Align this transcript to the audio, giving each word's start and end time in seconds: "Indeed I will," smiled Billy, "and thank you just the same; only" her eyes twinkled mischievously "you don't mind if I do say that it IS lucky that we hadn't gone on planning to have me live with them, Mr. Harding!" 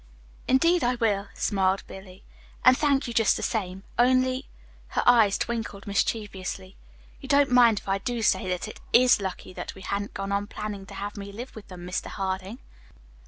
"Indeed 0.47 0.83
I 0.83 0.95
will," 0.95 1.27
smiled 1.35 1.83
Billy, 1.85 2.23
"and 2.65 2.75
thank 2.75 3.07
you 3.07 3.13
just 3.13 3.37
the 3.37 3.43
same; 3.43 3.83
only" 3.99 4.49
her 4.87 5.03
eyes 5.05 5.37
twinkled 5.37 5.85
mischievously 5.85 6.75
"you 7.19 7.29
don't 7.29 7.51
mind 7.51 7.77
if 7.77 7.87
I 7.87 7.99
do 7.99 8.23
say 8.23 8.47
that 8.49 8.67
it 8.67 8.79
IS 8.93 9.21
lucky 9.21 9.53
that 9.53 9.75
we 9.75 9.83
hadn't 9.83 10.15
gone 10.15 10.31
on 10.31 10.47
planning 10.47 10.87
to 10.87 10.95
have 10.95 11.17
me 11.17 11.31
live 11.31 11.55
with 11.55 11.67
them, 11.67 11.85
Mr. 11.85 12.07
Harding!" 12.07 12.57